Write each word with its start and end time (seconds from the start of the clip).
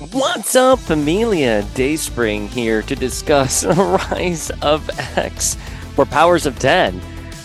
What's 0.00 0.56
up, 0.56 0.80
Familia 0.80 1.62
Dayspring 1.74 2.48
here 2.48 2.82
to 2.82 2.96
discuss 2.96 3.64
Rise 3.76 4.50
of 4.60 4.90
X 5.16 5.54
for 5.94 6.04
Powers 6.04 6.46
of 6.46 6.58
10, 6.58 7.00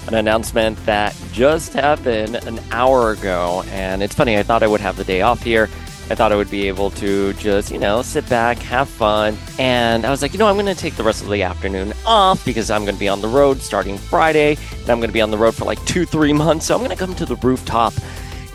an 0.08 0.14
announcement 0.16 0.84
that 0.88 1.16
just 1.32 1.74
happened 1.74 2.38
an 2.38 2.60
hour 2.72 3.12
ago. 3.12 3.64
And 3.68 4.02
it's 4.02 4.16
funny, 4.16 4.36
I 4.36 4.42
thought 4.42 4.64
I 4.64 4.68
would 4.68 4.82
have 4.82 4.96
the 4.96 5.04
day 5.04 5.22
off 5.22 5.44
here. 5.44 5.70
I 6.10 6.16
thought 6.16 6.32
I 6.32 6.36
would 6.36 6.50
be 6.50 6.68
able 6.68 6.90
to 6.92 7.34
just, 7.34 7.70
you 7.70 7.78
know, 7.78 8.02
sit 8.02 8.28
back, 8.28 8.58
have 8.58 8.90
fun. 8.90 9.38
And 9.60 10.04
I 10.04 10.10
was 10.10 10.24
like, 10.24 10.34
you 10.34 10.40
know, 10.40 10.48
I'm 10.48 10.56
going 10.56 10.66
to 10.66 10.74
take 10.74 10.96
the 10.96 11.04
rest 11.04 11.22
of 11.22 11.30
the 11.30 11.44
afternoon 11.44 11.94
off 12.04 12.44
because 12.46 12.72
I'm 12.72 12.82
going 12.82 12.96
to 12.96 13.00
be 13.00 13.10
on 13.10 13.22
the 13.22 13.28
road 13.28 13.62
starting 13.62 13.96
Friday. 13.96 14.58
And 14.72 14.90
I'm 14.90 14.98
going 14.98 15.10
to 15.10 15.14
be 15.14 15.22
on 15.22 15.30
the 15.30 15.38
road 15.38 15.54
for 15.54 15.66
like 15.66 15.86
two, 15.86 16.04
three 16.04 16.34
months. 16.34 16.66
So 16.66 16.74
I'm 16.74 16.80
going 16.80 16.90
to 16.90 16.98
come 16.98 17.14
to 17.14 17.28
the 17.28 17.36
rooftop 17.36 17.94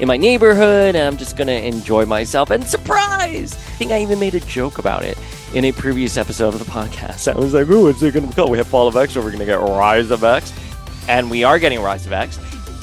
in 0.05 0.09
my 0.09 0.17
neighborhood 0.19 0.95
and 0.95 1.09
I'm 1.09 1.17
just 1.17 1.35
going 1.35 1.47
to 1.47 1.67
enjoy 1.67 2.05
myself. 2.05 2.51
And 2.51 2.63
surprise! 2.63 3.55
I 3.55 3.77
think 3.79 3.91
I 3.91 4.03
even 4.03 4.21
made 4.21 4.35
a 4.35 4.41
joke 4.41 4.77
about 4.77 5.03
it 5.03 5.17
in 5.55 5.65
a 5.65 5.73
previous 5.73 6.19
episode 6.19 6.53
of 6.53 6.59
the 6.59 6.71
podcast. 6.71 7.35
I 7.35 7.39
was 7.39 7.55
like, 7.55 7.67
ooh, 7.71 7.85
what's 7.85 8.03
it 8.03 8.13
going 8.13 8.25
to 8.25 8.29
be 8.29 8.35
called? 8.35 8.51
We 8.51 8.59
have 8.59 8.67
Fall 8.67 8.87
of 8.87 8.97
X, 8.97 9.15
so 9.15 9.21
we're 9.23 9.29
going 9.29 9.39
to 9.39 9.47
get 9.47 9.61
Rise 9.61 10.11
of 10.11 10.23
X. 10.23 10.53
And 11.09 11.31
we 11.31 11.43
are 11.43 11.59
getting 11.59 11.81
Rise 11.81 12.05
of 12.05 12.13
X. 12.13 12.39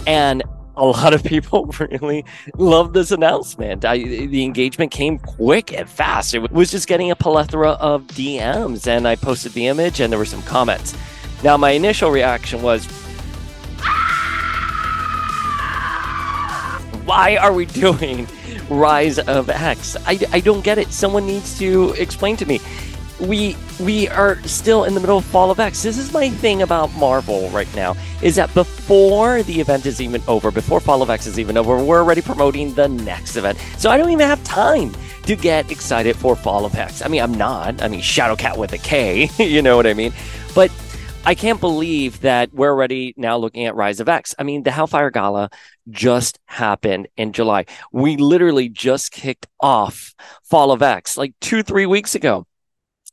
And 0.08 0.42
a 0.76 0.84
lot 0.84 1.14
of 1.14 1.24
people 1.24 1.66
really 1.80 2.26
love 2.58 2.94
this 2.94 3.12
announcement. 3.12 3.86
I, 3.86 4.00
the 4.00 4.44
engagement 4.44 4.90
came 4.90 5.20
quick 5.20 5.72
and 5.74 5.88
fast. 5.88 6.34
It 6.34 6.52
was 6.52 6.72
just 6.72 6.88
getting 6.88 7.12
a 7.12 7.16
plethora 7.16 7.74
of 7.74 8.08
DMs, 8.08 8.88
and 8.88 9.08
I 9.08 9.16
posted 9.16 9.52
the 9.54 9.68
image, 9.68 10.00
and 10.00 10.12
there 10.12 10.18
were 10.18 10.26
some 10.26 10.42
comments. 10.42 10.96
Now, 11.44 11.56
my 11.56 11.72
initial 11.72 12.10
reaction 12.10 12.64
was, 12.64 12.88
why 17.12 17.36
are 17.36 17.52
we 17.52 17.66
doing 17.86 18.26
Rise 18.70 19.20
of 19.20 19.50
X? 19.50 19.98
I, 20.06 20.18
I 20.32 20.40
don't 20.40 20.64
get 20.64 20.78
it. 20.78 20.94
Someone 20.94 21.28
needs 21.28 21.60
to 21.60 21.92
explain 21.98 22.38
to 22.38 22.46
me. 22.46 22.62
We 23.20 23.58
we 23.80 24.08
are 24.08 24.42
still 24.44 24.86
in 24.86 24.96
the 24.96 25.00
middle 25.02 25.18
of 25.18 25.26
Fall 25.26 25.52
of 25.52 25.60
X. 25.60 25.84
This 25.84 25.98
is 25.98 26.12
my 26.14 26.30
thing 26.30 26.62
about 26.62 26.92
Marvel 26.94 27.50
right 27.50 27.72
now 27.76 27.96
is 28.24 28.38
that 28.38 28.52
before 28.54 29.44
the 29.44 29.60
event 29.60 29.86
is 29.86 30.02
even 30.02 30.24
over, 30.28 30.52
before 30.52 30.80
Fall 30.80 31.02
of 31.02 31.10
X 31.10 31.28
is 31.28 31.38
even 31.38 31.58
over, 31.58 31.84
we're 31.84 32.00
already 32.00 32.22
promoting 32.22 32.74
the 32.74 32.88
next 32.88 33.36
event. 33.36 33.60
So 33.78 33.92
I 33.92 33.98
don't 33.98 34.10
even 34.10 34.26
have 34.26 34.42
time 34.44 34.92
to 35.24 35.36
get 35.36 35.70
excited 35.70 36.16
for 36.16 36.36
Fall 36.36 36.66
of 36.66 36.74
X. 36.74 37.04
I 37.04 37.10
mean, 37.10 37.22
I'm 37.22 37.34
not. 37.34 37.84
I 37.84 37.90
mean, 37.90 38.00
Shadowcat 38.02 38.58
with 38.58 38.74
a 38.74 38.80
K, 38.80 39.30
you 39.38 39.62
know 39.62 39.76
what 39.76 39.86
I 39.86 39.94
mean? 39.94 40.14
But 40.56 40.72
I 41.24 41.36
can't 41.36 41.62
believe 41.62 42.22
that 42.22 42.52
we're 42.52 42.72
already 42.72 43.14
now 43.16 43.38
looking 43.38 43.66
at 43.66 43.76
Rise 43.76 44.00
of 44.00 44.10
X. 44.10 44.34
I 44.40 44.44
mean, 44.44 44.64
the 44.64 44.72
Hellfire 44.72 45.12
Gala 45.12 45.52
just 45.88 46.40
happened 46.46 47.08
in 47.16 47.32
July. 47.32 47.66
We 47.92 48.18
literally 48.18 48.70
just 48.70 49.12
kicked 49.12 49.46
off 49.60 50.16
Fall 50.44 50.72
of 50.72 50.82
X 50.82 51.18
like 51.18 51.34
two, 51.40 51.62
three 51.62 51.86
weeks 51.86 52.16
ago. 52.16 52.48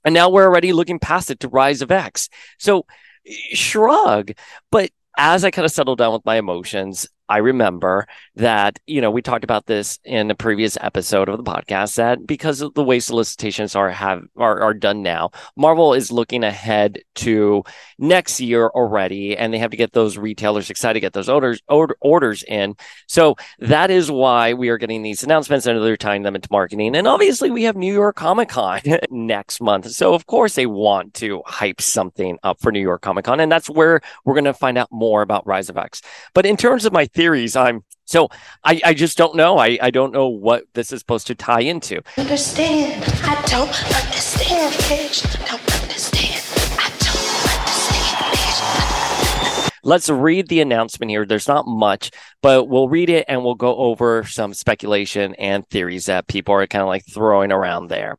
And 0.07 0.15
now 0.15 0.31
we're 0.31 0.47
already 0.47 0.73
looking 0.73 0.99
past 0.99 1.31
it 1.31 1.41
to 1.41 1.49
Rise 1.49 1.83
of 1.83 1.91
X. 1.91 2.31
So 2.59 2.87
eh, 3.27 3.35
shrug. 3.53 4.33
But 4.71 4.91
as 5.19 5.45
I 5.45 5.51
kind 5.51 5.67
of 5.67 5.73
settled 5.73 5.99
down 5.99 6.15
with 6.15 6.25
my 6.25 6.37
emotions, 6.37 7.07
I 7.29 7.39
remember 7.39 8.07
that, 8.37 8.79
you 8.87 9.01
know, 9.01 9.11
we 9.11 9.23
talked 9.23 9.45
about 9.45 9.67
this 9.67 9.99
in 10.05 10.31
a 10.31 10.35
previous 10.35 10.79
episode 10.81 11.29
of 11.29 11.37
the 11.37 11.51
podcast 11.51 11.97
that 11.97 12.27
because 12.27 12.61
of 12.61 12.75
the 12.75 12.85
way 12.85 13.01
solicitations 13.01 13.77
are 13.77 13.91
have 13.91 14.23
are, 14.37 14.61
are 14.61 14.75
done 14.75 15.03
now, 15.03 15.31
Marvel 15.57 15.95
is 15.95 16.11
looking 16.11 16.45
ahead 16.45 17.01
to 17.17 17.65
next 17.99 18.41
year 18.41 18.69
already, 18.69 19.37
and 19.37 19.53
they 19.53 19.59
have 19.59 19.71
to 19.71 19.77
get 19.77 19.93
those 19.93 20.17
retailers 20.17 20.71
excited, 20.71 21.01
get 21.01 21.13
those 21.13 21.29
orders 21.29 21.61
order, 21.69 21.97
orders 22.01 22.43
in. 22.45 22.77
So 23.07 23.37
that 23.59 23.91
is 23.91 24.11
why 24.11 24.55
we 24.55 24.69
are 24.69 24.79
getting 24.79 25.03
these 25.03 25.23
announcements 25.23 25.67
and 25.67 25.83
they're 25.83 25.97
tying 25.97 26.23
them 26.23 26.35
into 26.35 26.49
marketing. 26.51 26.97
And 26.97 27.07
obviously 27.07 27.51
we 27.51 27.65
have 27.65 27.77
New 27.77 27.93
York 27.93 28.17
Comic 28.17 28.49
Con 28.49 28.81
next 29.11 29.61
month. 29.61 29.91
So 29.91 30.15
of 30.15 30.27
course 30.27 30.55
they 30.55 30.67
want 30.67 31.15
to 31.15 31.43
hype 31.47 31.81
something 31.81 32.39
up 32.43 32.61
for 32.61 32.73
New 32.73 32.81
York 32.81 33.03
Comic 33.03 33.25
Con. 33.25 33.41
And 33.41 33.51
that's 33.51 33.69
where 33.69 34.01
we're 34.25 34.35
gonna 34.35 34.55
find 34.55 34.79
out 34.79 34.89
more 34.91 35.23
about 35.23 35.47
Rise 35.47 35.69
of 35.69 35.77
X. 35.77 36.03
But 36.35 36.47
in 36.47 36.57
terms 36.57 36.85
of 36.85 36.93
my 36.93 37.07
theories. 37.19 37.57
I'm 37.57 37.83
so 38.05 38.29
I, 38.63 38.81
I 38.85 38.95
just 38.95 39.19
don't 39.19 39.35
know. 39.35 39.59
I, 39.59 39.77
I 39.83 39.91
don't 39.91 40.13
know 40.13 40.29
what 40.29 40.63
this 40.75 40.93
is 40.93 41.01
supposed 41.01 41.27
to 41.27 41.35
tie 41.35 41.63
into. 41.63 42.01
Understand? 42.17 43.03
I 43.25 43.35
don't 43.47 43.69
understand, 43.69 44.73
bitch. 44.87 45.27
Don't 45.49 45.83
understand. 45.83 46.45
I 46.79 46.89
don't 47.03 47.51
understand, 47.51 48.35
bitch. 48.37 49.81
Let's 49.83 50.09
read 50.09 50.47
the 50.47 50.61
announcement 50.61 51.11
here. 51.11 51.27
There's 51.27 51.49
not 51.49 51.67
much, 51.67 52.13
but 52.41 52.69
we'll 52.69 52.89
read 52.89 53.11
it 53.11 53.25
and 53.27 53.43
we'll 53.43 53.57
go 53.57 53.75
over 53.77 54.23
some 54.23 54.55
speculation 54.55 55.35
and 55.35 55.69
theories 55.69 56.07
that 56.07 56.29
people 56.29 56.55
are 56.55 56.69
kind 56.69 56.83
of 56.83 56.89
like 56.89 57.05
throwing 57.05 57.51
around 57.51 57.89
there. 57.89 58.17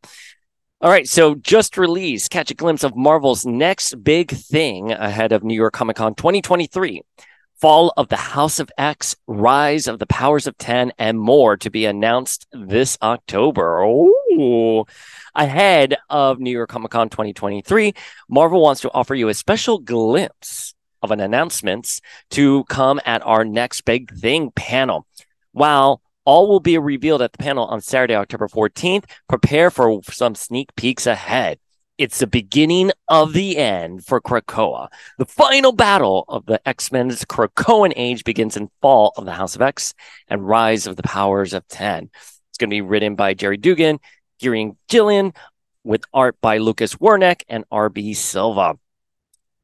All 0.82 0.92
right, 0.92 1.08
so 1.08 1.36
just 1.36 1.78
released, 1.78 2.32
catch 2.32 2.52
a 2.52 2.54
glimpse 2.54 2.84
of 2.84 2.98
Marvel's 2.98 3.46
next 3.46 4.04
big 4.04 4.32
thing 4.32 4.92
ahead 4.92 5.32
of 5.32 5.44
New 5.44 5.56
York 5.56 5.74
Comic 5.74 5.96
Con 5.96 6.16
2023. 6.16 7.02
Fall 7.60 7.92
of 7.98 8.08
the 8.08 8.16
House 8.16 8.60
of 8.60 8.72
X, 8.78 9.18
Rise 9.28 9.88
of 9.88 10.00
the 10.00 10.06
Powers 10.06 10.48
of 10.48 10.58
10, 10.58 10.94
and 10.98 11.20
more 11.20 11.58
to 11.58 11.70
be 11.70 11.86
announced 11.86 12.48
this 12.54 12.98
October. 13.02 13.84
Oh, 13.84 14.86
ahead 15.36 15.98
of 16.10 16.40
New 16.40 16.52
York 16.52 16.70
Comic 16.70 16.92
Con 16.92 17.10
2023, 17.10 17.94
Marvel 18.30 18.62
wants 18.62 18.80
to 18.82 18.92
offer 18.94 19.14
you 19.14 19.28
a 19.28 19.34
special 19.34 19.80
glimpse 19.80 20.74
of 21.02 21.12
an 21.12 21.20
announcements 21.20 22.00
to 22.30 22.64
come 22.66 23.02
at 23.06 23.26
our 23.26 23.44
next 23.44 23.82
big 23.82 24.14
thing 24.18 24.52
panel. 24.52 25.06
While 25.52 26.02
all 26.24 26.48
will 26.48 26.62
be 26.62 26.78
revealed 26.78 27.22
at 27.22 27.34
the 27.34 27.40
panel 27.40 27.66
on 27.66 27.82
Saturday, 27.82 28.16
October 28.16 28.48
14th, 28.48 29.04
prepare 29.28 29.70
for 29.70 30.00
some 30.04 30.36
sneak 30.36 30.74
peeks 30.76 31.06
ahead. 31.06 31.60
It's 32.00 32.20
the 32.20 32.28
beginning 32.28 32.94
of 33.10 33.34
the 33.34 33.58
end 33.58 34.06
for 34.06 34.22
Krakoa. 34.22 34.88
The 35.18 35.26
final 35.26 35.74
battle 35.74 36.24
of 36.30 36.46
the 36.46 36.66
X-Men's 36.66 37.26
Krakoan 37.26 37.92
age 37.98 38.24
begins 38.24 38.56
in 38.56 38.72
Fall 38.82 39.12
of 39.18 39.26
the 39.26 39.34
House 39.34 39.54
of 39.54 39.62
X 39.62 39.94
and 40.30 40.48
Rise 40.48 40.88
of 40.88 40.96
the 40.96 41.04
Powers 41.04 41.54
of 41.54 41.68
10. 41.68 42.10
It's 42.50 42.58
going 42.58 42.70
to 42.70 42.74
be 42.74 42.80
written 42.80 43.16
by 43.16 43.34
Gerry 43.34 43.58
Duggan, 43.58 44.00
Kieron 44.42 44.78
Gillen, 44.88 45.34
with 45.84 46.06
art 46.14 46.38
by 46.40 46.60
Lucas 46.60 46.96
Werneck 46.96 47.42
and 47.50 47.66
RB 47.70 48.16
Silva. 48.16 48.80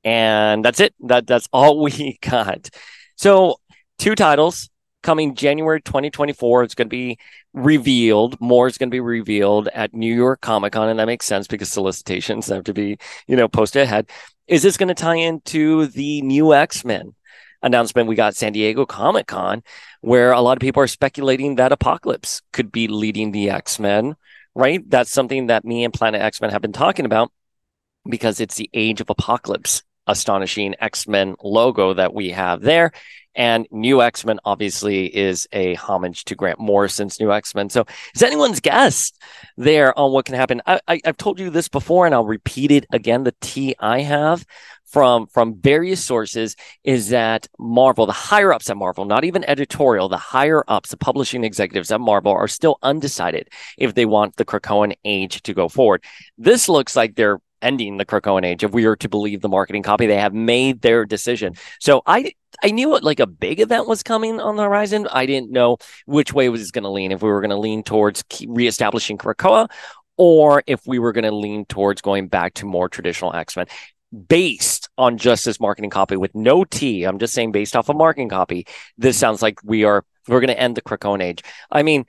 And 0.03 0.65
that's 0.65 0.81
it. 0.81 0.93
That 1.05 1.25
that's 1.27 1.47
all 1.53 1.79
we 1.83 2.19
got. 2.21 2.69
So 3.15 3.61
two 3.97 4.13
titles 4.13 4.69
coming 5.05 5.35
January 5.35 5.81
2024. 5.81 6.63
It's 6.63 6.75
going 6.75 6.89
to 6.89 6.89
be 6.89 7.17
revealed. 7.53 8.41
More 8.41 8.67
is 8.67 8.77
going 8.77 8.89
to 8.89 8.95
be 8.95 8.99
revealed 8.99 9.69
at 9.69 9.93
New 9.93 10.13
York 10.13 10.41
Comic 10.41 10.73
Con, 10.73 10.89
and 10.89 10.99
that 10.99 11.05
makes 11.05 11.25
sense 11.25 11.47
because 11.47 11.71
solicitations 11.71 12.47
have 12.47 12.65
to 12.65 12.73
be, 12.73 12.97
you 13.27 13.37
know, 13.37 13.47
posted 13.47 13.83
ahead. 13.83 14.09
Is 14.47 14.63
this 14.63 14.77
going 14.77 14.89
to 14.89 14.95
tie 14.95 15.15
into 15.15 15.85
the 15.85 16.21
new 16.23 16.53
X 16.53 16.83
Men 16.83 17.13
announcement 17.61 18.09
we 18.09 18.15
got 18.15 18.35
San 18.35 18.51
Diego 18.51 18.85
Comic 18.85 19.27
Con, 19.27 19.63
where 20.01 20.31
a 20.31 20.41
lot 20.41 20.57
of 20.57 20.61
people 20.61 20.81
are 20.81 20.87
speculating 20.87 21.55
that 21.55 21.71
Apocalypse 21.71 22.41
could 22.51 22.71
be 22.71 22.87
leading 22.87 23.31
the 23.31 23.49
X 23.49 23.79
Men? 23.79 24.15
Right, 24.55 24.89
that's 24.89 25.11
something 25.11 25.47
that 25.47 25.65
me 25.65 25.83
and 25.83 25.93
Planet 25.93 26.21
X 26.21 26.41
Men 26.41 26.49
have 26.49 26.61
been 26.61 26.73
talking 26.73 27.05
about 27.05 27.31
because 28.09 28.39
it's 28.39 28.55
the 28.55 28.69
age 28.73 29.01
of 29.01 29.09
Apocalypse 29.09 29.83
astonishing 30.07 30.75
X 30.79 31.07
Men 31.07 31.35
logo 31.43 31.93
that 31.93 32.13
we 32.13 32.31
have 32.31 32.61
there. 32.61 32.91
And 33.35 33.67
New 33.71 34.01
X 34.01 34.25
Men 34.25 34.39
obviously 34.45 35.05
is 35.15 35.47
a 35.51 35.75
homage 35.75 36.25
to 36.25 36.35
Grant 36.35 36.59
Morrison's 36.59 37.19
New 37.19 37.31
X 37.31 37.53
Men. 37.53 37.69
So, 37.69 37.85
is 38.13 38.23
anyone's 38.23 38.59
guess 38.59 39.11
there 39.57 39.97
on 39.97 40.11
what 40.11 40.25
can 40.25 40.35
happen? 40.35 40.61
I, 40.65 40.79
I, 40.87 41.01
I've 41.05 41.17
told 41.17 41.39
you 41.39 41.49
this 41.49 41.67
before, 41.67 42.05
and 42.05 42.15
I'll 42.15 42.25
repeat 42.25 42.71
it 42.71 42.85
again. 42.91 43.23
The 43.23 43.35
tea 43.41 43.75
I 43.79 44.01
have 44.01 44.45
from 44.85 45.27
from 45.27 45.55
various 45.59 46.03
sources 46.03 46.55
is 46.83 47.09
that 47.09 47.47
Marvel, 47.59 48.05
the 48.05 48.13
higher 48.13 48.53
ups 48.53 48.69
at 48.69 48.77
Marvel, 48.77 49.05
not 49.05 49.25
even 49.25 49.43
editorial, 49.43 50.07
the 50.07 50.17
higher 50.17 50.63
ups, 50.67 50.89
the 50.89 50.97
publishing 50.97 51.43
executives 51.43 51.91
at 51.91 51.99
Marvel 51.99 52.31
are 52.31 52.47
still 52.47 52.77
undecided 52.83 53.49
if 53.77 53.93
they 53.93 54.05
want 54.05 54.37
the 54.37 54.45
Krakoan 54.45 54.93
age 55.03 55.41
to 55.43 55.53
go 55.53 55.67
forward. 55.67 56.03
This 56.37 56.69
looks 56.69 56.95
like 56.95 57.15
they're 57.15 57.39
ending 57.65 57.97
the 57.97 58.05
Krakoan 58.05 58.45
age 58.45 58.63
if 58.63 58.71
we 58.71 58.85
are 58.85 58.95
to 58.97 59.09
believe 59.09 59.41
the 59.41 59.49
marketing 59.49 59.83
copy. 59.83 60.05
They 60.05 60.19
have 60.19 60.33
made 60.33 60.81
their 60.81 61.05
decision. 61.05 61.55
So 61.79 62.01
I 62.05 62.33
I 62.63 62.71
knew 62.71 62.97
like 62.99 63.19
a 63.19 63.27
big 63.27 63.59
event 63.59 63.87
was 63.87 64.03
coming 64.03 64.39
on 64.39 64.55
the 64.55 64.63
horizon. 64.63 65.07
I 65.11 65.25
didn't 65.25 65.51
know 65.51 65.77
which 66.05 66.31
way 66.31 66.47
was 66.49 66.71
going 66.71 66.83
to 66.83 66.89
lean. 66.89 67.11
If 67.11 67.21
we 67.21 67.29
were 67.29 67.41
going 67.41 67.49
to 67.49 67.57
lean 67.57 67.83
towards 67.83 68.23
reestablishing 68.47 69.17
Krakoa, 69.17 69.67
or 70.17 70.63
if 70.67 70.85
we 70.85 70.99
were 70.99 71.11
going 71.11 71.25
to 71.25 71.35
lean 71.35 71.65
towards 71.65 72.01
going 72.01 72.27
back 72.27 72.53
to 72.55 72.65
more 72.65 72.87
traditional 72.87 73.33
X 73.33 73.57
Men. 73.57 73.67
Based 74.29 74.87
on 74.97 75.17
just 75.17 75.43
this 75.43 75.59
marketing 75.59 75.89
copy 75.89 76.15
with 76.15 76.33
no 76.33 76.63
T, 76.63 77.03
I'm 77.03 77.19
just 77.19 77.33
saying 77.33 77.51
based 77.51 77.75
off 77.75 77.89
of 77.89 77.97
marketing 77.97 78.29
copy, 78.29 78.65
this 78.97 79.17
sounds 79.17 79.41
like 79.41 79.59
we 79.61 79.83
are 79.83 80.05
we're 80.27 80.39
going 80.39 80.55
to 80.55 80.59
end 80.59 80.75
the 80.75 80.81
Krakoan 80.81 81.21
age. 81.21 81.43
I 81.69 81.83
mean, 81.83 82.05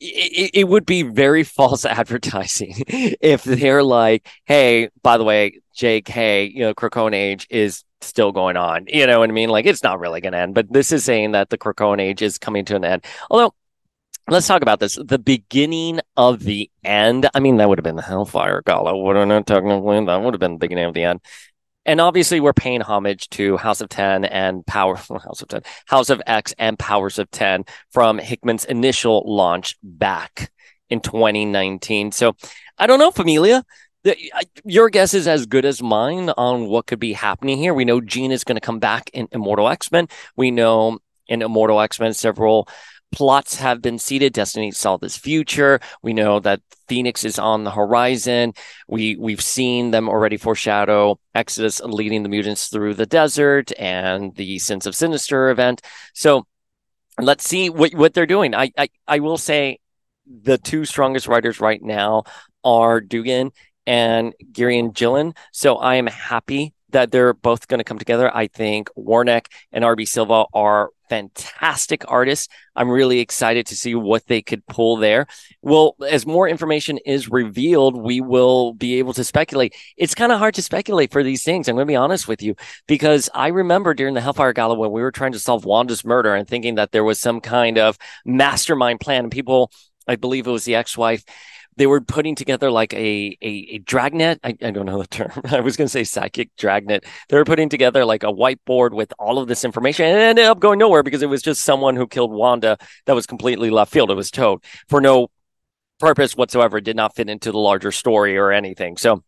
it, 0.00 0.50
it, 0.54 0.68
would 0.68 0.86
be 0.86 1.02
very 1.02 1.42
false 1.44 1.84
advertising 1.84 2.74
if 2.86 3.44
they're 3.44 3.82
like, 3.82 4.28
hey, 4.44 4.90
by 5.02 5.16
the 5.16 5.24
way, 5.24 5.60
Jake, 5.74 6.08
hey, 6.08 6.44
you 6.44 6.60
know, 6.60 6.74
Krakoan 6.74 7.14
age 7.14 7.46
is 7.50 7.84
still 8.00 8.32
going 8.32 8.56
on. 8.56 8.86
You 8.88 9.06
know 9.06 9.20
what 9.20 9.30
I 9.30 9.32
mean? 9.32 9.48
Like 9.48 9.66
it's 9.66 9.82
not 9.82 10.00
really 10.00 10.20
going 10.20 10.32
to 10.32 10.38
end, 10.38 10.54
but 10.54 10.72
this 10.72 10.92
is 10.92 11.04
saying 11.04 11.32
that 11.32 11.50
the 11.50 11.58
Krakoan 11.58 12.00
age 12.00 12.22
is 12.22 12.38
coming 12.38 12.64
to 12.66 12.76
an 12.76 12.84
end. 12.84 13.04
Although 13.30 13.54
let's 14.28 14.46
talk 14.46 14.62
about 14.62 14.80
this. 14.80 14.98
The 15.02 15.18
beginning 15.18 16.00
of 16.16 16.42
the 16.42 16.70
end. 16.84 17.28
I 17.34 17.40
mean, 17.40 17.56
that 17.56 17.68
would 17.68 17.78
have 17.78 17.84
been 17.84 17.96
the 17.96 18.02
Hellfire 18.02 18.62
Gala, 18.64 18.96
wouldn't 18.96 19.32
it? 19.32 19.46
Technically, 19.46 20.04
that 20.04 20.22
would 20.22 20.34
have 20.34 20.40
been 20.40 20.52
the 20.52 20.58
beginning 20.58 20.86
of 20.86 20.94
the 20.94 21.04
end. 21.04 21.20
And 21.86 22.00
obviously, 22.00 22.40
we're 22.40 22.52
paying 22.52 22.82
homage 22.82 23.30
to 23.30 23.56
House 23.56 23.80
of 23.80 23.88
Ten 23.88 24.24
and 24.24 24.66
Power 24.66 24.96
House 24.96 25.40
of 25.40 25.48
Ten, 25.48 25.62
House 25.86 26.10
of 26.10 26.20
X, 26.26 26.52
and 26.58 26.78
Powers 26.78 27.18
of 27.18 27.30
Ten 27.30 27.64
from 27.90 28.18
Hickman's 28.18 28.64
initial 28.64 29.22
launch 29.24 29.76
back 29.82 30.50
in 30.90 31.00
2019. 31.00 32.12
So, 32.12 32.36
I 32.76 32.86
don't 32.86 32.98
know, 32.98 33.12
Familia. 33.12 33.64
Your 34.64 34.88
guess 34.90 35.14
is 35.14 35.26
as 35.26 35.46
good 35.46 35.64
as 35.64 35.82
mine 35.82 36.30
on 36.30 36.66
what 36.66 36.86
could 36.86 37.00
be 37.00 37.12
happening 37.12 37.58
here. 37.58 37.74
We 37.74 37.84
know 37.84 38.00
Jean 38.00 38.30
is 38.30 38.44
going 38.44 38.56
to 38.56 38.60
come 38.60 38.78
back 38.78 39.10
in 39.12 39.28
Immortal 39.32 39.68
X 39.68 39.90
Men. 39.90 40.08
We 40.36 40.50
know 40.50 40.98
in 41.28 41.42
Immortal 41.42 41.80
X 41.80 41.98
Men 42.00 42.12
several 42.14 42.68
plots 43.12 43.56
have 43.56 43.80
been 43.80 43.98
seeded. 43.98 44.32
Destiny 44.32 44.70
saw 44.70 44.96
this 44.96 45.16
future. 45.16 45.80
We 46.02 46.12
know 46.12 46.40
that 46.40 46.60
Phoenix 46.88 47.24
is 47.24 47.38
on 47.38 47.64
the 47.64 47.70
horizon. 47.70 48.52
We 48.88 49.16
we've 49.16 49.40
seen 49.40 49.90
them 49.90 50.08
already 50.08 50.36
foreshadow 50.36 51.18
Exodus 51.34 51.80
leading 51.80 52.22
the 52.22 52.28
mutants 52.28 52.68
through 52.68 52.94
the 52.94 53.06
desert 53.06 53.72
and 53.78 54.34
the 54.36 54.58
Sins 54.58 54.86
of 54.86 54.94
Sinister 54.94 55.50
event. 55.50 55.82
So 56.14 56.46
let's 57.20 57.48
see 57.48 57.70
what 57.70 57.94
what 57.94 58.14
they're 58.14 58.26
doing. 58.26 58.54
I 58.54 58.70
I, 58.76 58.88
I 59.06 59.18
will 59.20 59.38
say 59.38 59.78
the 60.26 60.58
two 60.58 60.84
strongest 60.84 61.28
writers 61.28 61.60
right 61.60 61.82
now 61.82 62.24
are 62.64 63.00
Duggan 63.00 63.52
and 63.86 64.34
Kieron 64.52 64.92
Gillen. 64.92 65.34
So 65.52 65.76
I 65.76 65.94
am 65.94 66.08
happy 66.08 66.74
that 66.90 67.10
they're 67.10 67.34
both 67.34 67.68
going 67.68 67.78
to 67.78 67.84
come 67.84 67.98
together. 67.98 68.34
I 68.34 68.48
think 68.48 68.88
Werneck 68.96 69.46
and 69.72 69.84
RB 69.84 70.06
Silva 70.06 70.46
are 70.52 70.90
fantastic 71.08 72.04
artists. 72.08 72.48
I'm 72.74 72.90
really 72.90 73.20
excited 73.20 73.66
to 73.66 73.76
see 73.76 73.94
what 73.94 74.26
they 74.26 74.42
could 74.42 74.66
pull 74.66 74.96
there. 74.96 75.26
Well, 75.62 75.96
as 76.08 76.26
more 76.26 76.48
information 76.48 76.98
is 76.98 77.30
revealed, 77.30 77.96
we 77.96 78.20
will 78.20 78.74
be 78.74 78.98
able 78.98 79.12
to 79.14 79.24
speculate. 79.24 79.74
It's 79.96 80.14
kind 80.14 80.32
of 80.32 80.38
hard 80.38 80.54
to 80.54 80.62
speculate 80.62 81.12
for 81.12 81.22
these 81.22 81.42
things. 81.42 81.68
I'm 81.68 81.76
going 81.76 81.86
to 81.86 81.90
be 81.90 81.96
honest 81.96 82.28
with 82.28 82.42
you 82.42 82.54
because 82.86 83.30
I 83.34 83.48
remember 83.48 83.94
during 83.94 84.14
the 84.14 84.20
Hellfire 84.20 84.52
Gala 84.52 84.74
when 84.74 84.92
we 84.92 85.02
were 85.02 85.12
trying 85.12 85.32
to 85.32 85.38
solve 85.38 85.64
Wanda's 85.64 86.04
murder 86.04 86.34
and 86.34 86.46
thinking 86.46 86.76
that 86.76 86.92
there 86.92 87.04
was 87.04 87.20
some 87.20 87.40
kind 87.40 87.78
of 87.78 87.98
mastermind 88.24 89.00
plan 89.00 89.24
and 89.24 89.32
people, 89.32 89.70
I 90.06 90.16
believe 90.16 90.46
it 90.46 90.52
was 90.52 90.64
the 90.64 90.74
ex-wife 90.74 91.24
they 91.76 91.86
were 91.86 92.00
putting 92.00 92.34
together 92.34 92.70
like 92.70 92.92
a 92.94 93.36
a, 93.42 93.48
a 93.48 93.78
dragnet. 93.78 94.40
I, 94.42 94.56
I 94.62 94.70
don't 94.70 94.86
know 94.86 94.98
the 94.98 95.06
term. 95.06 95.30
I 95.50 95.60
was 95.60 95.76
going 95.76 95.86
to 95.86 95.92
say 95.92 96.04
psychic 96.04 96.54
dragnet. 96.56 97.04
They 97.28 97.36
were 97.36 97.44
putting 97.44 97.68
together 97.68 98.04
like 98.04 98.22
a 98.22 98.32
whiteboard 98.32 98.92
with 98.92 99.12
all 99.18 99.38
of 99.38 99.48
this 99.48 99.64
information, 99.64 100.06
and 100.06 100.18
it 100.18 100.22
ended 100.22 100.44
up 100.46 100.60
going 100.60 100.78
nowhere 100.78 101.02
because 101.02 101.22
it 101.22 101.28
was 101.28 101.42
just 101.42 101.62
someone 101.62 101.96
who 101.96 102.06
killed 102.06 102.32
Wanda 102.32 102.78
that 103.06 103.14
was 103.14 103.26
completely 103.26 103.70
left 103.70 103.92
field. 103.92 104.10
It 104.10 104.14
was 104.14 104.30
Toad 104.30 104.62
for 104.88 105.00
no 105.00 105.28
purpose 105.98 106.36
whatsoever. 106.36 106.78
It 106.78 106.84
did 106.84 106.96
not 106.96 107.14
fit 107.14 107.28
into 107.28 107.52
the 107.52 107.58
larger 107.58 107.92
story 107.92 108.36
or 108.36 108.52
anything. 108.52 108.96
So 108.96 109.22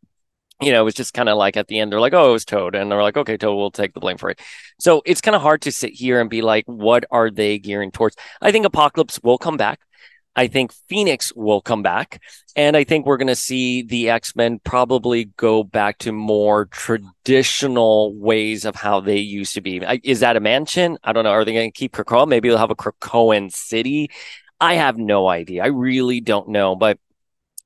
you 0.60 0.72
know, 0.72 0.80
it 0.80 0.84
was 0.84 0.94
just 0.94 1.14
kind 1.14 1.28
of 1.28 1.38
like 1.38 1.56
at 1.56 1.68
the 1.68 1.78
end, 1.78 1.92
they're 1.92 2.00
like, 2.00 2.14
oh, 2.14 2.30
it 2.30 2.32
was 2.32 2.44
Toad. 2.44 2.74
And 2.74 2.90
they're 2.90 3.02
like, 3.02 3.16
okay, 3.16 3.36
Toad 3.36 3.56
we'll 3.56 3.70
take 3.70 3.94
the 3.94 4.00
blame 4.00 4.18
for 4.18 4.30
it. 4.30 4.40
So 4.80 5.02
it's 5.06 5.20
kind 5.20 5.36
of 5.36 5.42
hard 5.42 5.62
to 5.62 5.72
sit 5.72 5.92
here 5.92 6.20
and 6.20 6.28
be 6.28 6.42
like, 6.42 6.64
what 6.66 7.04
are 7.10 7.30
they 7.30 7.58
gearing 7.58 7.92
towards? 7.92 8.16
I 8.40 8.50
think 8.50 8.66
Apocalypse 8.66 9.20
will 9.22 9.38
come 9.38 9.56
back. 9.56 9.80
I 10.38 10.46
think 10.46 10.72
Phoenix 10.88 11.34
will 11.34 11.60
come 11.60 11.82
back. 11.82 12.22
And 12.54 12.76
I 12.76 12.84
think 12.84 13.06
we're 13.06 13.16
going 13.16 13.26
to 13.26 13.34
see 13.34 13.82
the 13.82 14.08
X 14.10 14.36
Men 14.36 14.60
probably 14.60 15.24
go 15.36 15.64
back 15.64 15.98
to 15.98 16.12
more 16.12 16.66
traditional 16.66 18.14
ways 18.14 18.64
of 18.64 18.76
how 18.76 19.00
they 19.00 19.18
used 19.18 19.54
to 19.54 19.60
be. 19.60 19.78
Is 20.04 20.20
that 20.20 20.36
a 20.36 20.40
mansion? 20.40 20.96
I 21.02 21.12
don't 21.12 21.24
know. 21.24 21.30
Are 21.30 21.44
they 21.44 21.52
going 21.52 21.72
to 21.72 21.76
keep 21.76 21.92
Krakoa? 21.92 22.28
Maybe 22.28 22.48
they'll 22.48 22.58
have 22.58 22.70
a 22.70 22.76
Krakoan 22.76 23.52
city. 23.52 24.12
I 24.60 24.74
have 24.74 24.96
no 24.96 25.26
idea. 25.26 25.64
I 25.64 25.68
really 25.68 26.20
don't 26.20 26.50
know. 26.50 26.76
But 26.76 27.00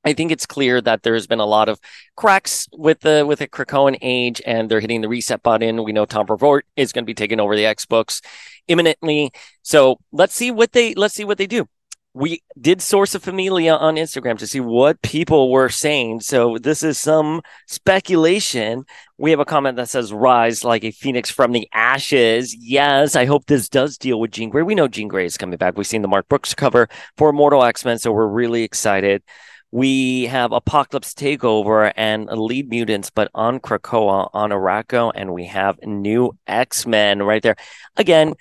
I 0.03 0.15
think 0.15 0.33
it's 0.33 0.47
clear 0.47 0.81
that 0.81 1.03
there's 1.03 1.27
been 1.27 1.41
a 1.41 1.47
lot 1.47 1.69
of 1.69 1.79
cracks 2.17 2.71
with 2.73 3.01
the 3.01 3.27
with 3.27 3.41
the 3.41 3.49
Krakoan 3.49 3.99
age, 4.01 4.41
and 4.47 4.71
they're 4.71 4.81
hitting 4.81 5.03
the 5.03 5.11
reset 5.11 5.43
button. 5.43 5.85
We 5.85 5.93
know 5.93 6.07
Tom 6.07 6.25
Brevoort 6.25 6.65
is 6.77 6.91
going 6.93 7.05
to 7.05 7.07
be 7.07 7.13
taking 7.13 7.39
over 7.39 7.55
the 7.55 7.67
X 7.67 7.85
books 7.85 8.23
imminently. 8.67 9.31
So 9.61 10.01
let's 10.11 10.35
see 10.35 10.51
what 10.51 10.73
they 10.73 10.95
let's 10.95 11.13
see 11.13 11.27
what 11.27 11.37
they 11.37 11.47
do 11.47 11.69
we 12.15 12.43
did 12.61 12.83
source 12.83 13.15
a 13.15 13.21
familia 13.21 13.75
on 13.75 13.97
Instagram 13.97 14.37
to 14.39 14.47
see 14.47 14.61
what 14.61 15.01
people 15.01 15.51
were 15.51 15.71
saying. 15.71 16.21
So 16.21 16.59
this 16.59 16.83
is 16.83 16.99
some 16.99 17.41
speculation. 17.67 18.85
We 19.17 19.31
have 19.31 19.41
a 19.41 19.47
comment 19.47 19.77
that 19.79 19.89
says 19.89 20.13
rise 20.13 20.63
like 20.63 20.85
a 20.85 20.91
phoenix 20.91 21.31
from 21.31 21.53
the 21.53 21.67
ashes. 21.73 22.55
Yes, 22.55 23.17
I 23.17 23.25
hope 23.25 23.47
this 23.47 23.69
does 23.69 23.97
deal 23.97 24.21
with 24.21 24.31
Jean 24.31 24.51
Grey. 24.51 24.63
We 24.63 24.75
know 24.75 24.89
Jean 24.89 25.09
Grey 25.09 25.25
is 25.25 25.39
coming 25.39 25.57
back. 25.57 25.77
We've 25.77 25.87
seen 25.87 26.03
the 26.03 26.09
Mark 26.09 26.29
Brooks 26.29 26.55
cover 26.55 26.89
for 27.17 27.31
Immortal 27.31 27.65
X-Men, 27.65 27.99
so 27.99 28.13
we're 28.13 28.27
really 28.27 28.63
excited. 28.63 29.23
We 29.71 30.27
have 30.27 30.53
Apocalypse 30.53 31.15
Takeover 31.15 31.95
and 31.97 32.27
Lead 32.27 32.69
Mutants, 32.69 33.09
but 33.09 33.31
on 33.35 33.59
Krakoa, 33.59 34.29
on 34.35 34.51
Arakko, 34.51 35.13
and 35.15 35.33
we 35.33 35.47
have 35.47 35.79
new 35.83 36.37
X-Men 36.47 37.23
right 37.23 37.43
there. 37.43 37.57
Again, 37.97 38.35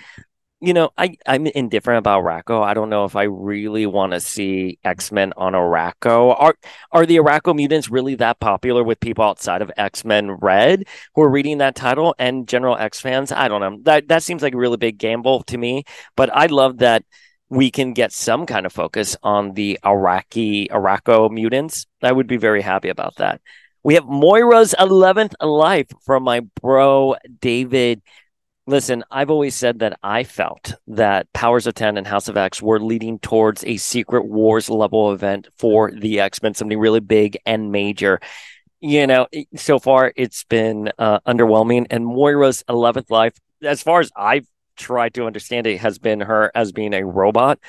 you 0.61 0.73
know, 0.73 0.91
I 0.95 1.17
I'm 1.25 1.47
indifferent 1.47 1.97
about 1.97 2.23
Arakko. 2.23 2.63
I 2.63 2.75
don't 2.75 2.91
know 2.91 3.05
if 3.05 3.15
I 3.15 3.23
really 3.23 3.87
want 3.87 4.13
to 4.13 4.19
see 4.19 4.77
X 4.83 5.11
Men 5.11 5.33
on 5.35 5.53
Arakko. 5.53 6.39
Are 6.39 6.55
are 6.91 7.05
the 7.05 7.17
Arakko 7.17 7.55
mutants 7.55 7.89
really 7.89 8.13
that 8.15 8.39
popular 8.39 8.83
with 8.83 8.99
people 8.99 9.25
outside 9.25 9.63
of 9.63 9.71
X 9.75 10.05
Men 10.05 10.31
Red 10.31 10.85
who 11.15 11.23
are 11.23 11.29
reading 11.29 11.57
that 11.57 11.75
title 11.75 12.13
and 12.19 12.47
general 12.47 12.77
X 12.77 12.99
fans? 12.99 13.31
I 13.31 13.47
don't 13.47 13.61
know. 13.61 13.79
That 13.83 14.07
that 14.09 14.21
seems 14.21 14.43
like 14.43 14.53
a 14.53 14.57
really 14.57 14.77
big 14.77 14.99
gamble 14.99 15.41
to 15.43 15.57
me. 15.57 15.83
But 16.15 16.29
I 16.31 16.45
love 16.45 16.77
that 16.77 17.03
we 17.49 17.71
can 17.71 17.93
get 17.93 18.13
some 18.13 18.45
kind 18.45 18.65
of 18.67 18.71
focus 18.71 19.17
on 19.23 19.55
the 19.55 19.79
Iraqi 19.83 20.67
Arakko 20.69 21.31
mutants. 21.31 21.87
I 22.03 22.11
would 22.11 22.27
be 22.27 22.37
very 22.37 22.61
happy 22.61 22.89
about 22.89 23.15
that. 23.15 23.41
We 23.83 23.95
have 23.95 24.05
Moira's 24.05 24.75
11th 24.77 25.33
life 25.41 25.87
from 26.05 26.21
my 26.23 26.41
bro 26.61 27.15
David 27.39 28.03
Listen, 28.71 29.03
I've 29.11 29.29
always 29.29 29.53
said 29.53 29.79
that 29.79 29.99
I 30.01 30.23
felt 30.23 30.75
that 30.87 31.33
Powers 31.33 31.67
of 31.67 31.73
10 31.73 31.97
and 31.97 32.07
House 32.07 32.29
of 32.29 32.37
X 32.37 32.61
were 32.61 32.79
leading 32.79 33.19
towards 33.19 33.65
a 33.65 33.75
Secret 33.75 34.23
Wars 34.23 34.69
level 34.69 35.11
event 35.11 35.49
for 35.57 35.91
the 35.91 36.21
X 36.21 36.41
Men, 36.41 36.53
something 36.53 36.79
really 36.79 37.01
big 37.01 37.37
and 37.45 37.73
major. 37.73 38.21
You 38.79 39.07
know, 39.07 39.27
so 39.57 39.77
far 39.77 40.13
it's 40.15 40.45
been 40.45 40.89
uh, 40.97 41.19
underwhelming. 41.27 41.87
And 41.89 42.05
Moira's 42.05 42.63
11th 42.69 43.11
life, 43.11 43.37
as 43.61 43.83
far 43.83 43.99
as 43.99 44.09
I've 44.15 44.47
tried 44.77 45.15
to 45.15 45.25
understand 45.25 45.67
it, 45.67 45.79
has 45.79 45.99
been 45.99 46.21
her 46.21 46.49
as 46.55 46.71
being 46.71 46.93
a 46.93 47.05
robot. 47.05 47.59